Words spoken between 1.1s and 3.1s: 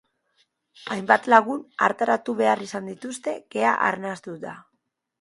lagun artatu behar izan